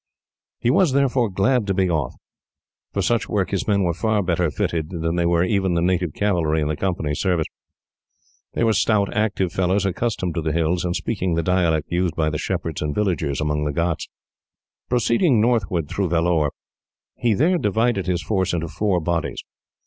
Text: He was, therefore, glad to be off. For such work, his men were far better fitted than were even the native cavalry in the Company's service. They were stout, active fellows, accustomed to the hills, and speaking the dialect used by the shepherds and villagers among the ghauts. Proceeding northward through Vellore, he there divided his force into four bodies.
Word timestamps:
He 0.59 0.71
was, 0.71 0.93
therefore, 0.93 1.29
glad 1.29 1.67
to 1.67 1.75
be 1.75 1.87
off. 1.87 2.15
For 2.91 3.03
such 3.03 3.29
work, 3.29 3.51
his 3.51 3.67
men 3.67 3.83
were 3.83 3.93
far 3.93 4.23
better 4.23 4.49
fitted 4.49 4.89
than 4.89 5.15
were 5.29 5.43
even 5.43 5.75
the 5.75 5.81
native 5.83 6.13
cavalry 6.13 6.59
in 6.59 6.67
the 6.67 6.75
Company's 6.75 7.19
service. 7.21 7.45
They 8.53 8.63
were 8.63 8.73
stout, 8.73 9.13
active 9.15 9.53
fellows, 9.53 9.85
accustomed 9.85 10.33
to 10.33 10.41
the 10.41 10.53
hills, 10.53 10.83
and 10.83 10.95
speaking 10.95 11.35
the 11.35 11.43
dialect 11.43 11.85
used 11.91 12.15
by 12.15 12.31
the 12.31 12.39
shepherds 12.39 12.81
and 12.81 12.95
villagers 12.95 13.39
among 13.39 13.63
the 13.63 13.71
ghauts. 13.71 14.09
Proceeding 14.89 15.39
northward 15.39 15.87
through 15.87 16.09
Vellore, 16.09 16.49
he 17.15 17.35
there 17.35 17.59
divided 17.59 18.07
his 18.07 18.23
force 18.23 18.53
into 18.53 18.69
four 18.69 18.99
bodies. 18.99 19.43